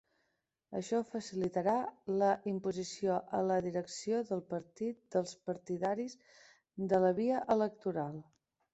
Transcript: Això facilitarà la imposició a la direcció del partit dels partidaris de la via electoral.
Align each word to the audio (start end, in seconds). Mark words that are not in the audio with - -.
Això 0.77 1.01
facilitarà 1.09 1.75
la 2.21 2.29
imposició 2.53 3.19
a 3.41 3.43
la 3.51 3.59
direcció 3.67 4.25
del 4.33 4.43
partit 4.57 5.01
dels 5.19 5.37
partidaris 5.51 6.21
de 6.95 7.07
la 7.09 7.17
via 7.25 7.49
electoral. 7.61 8.23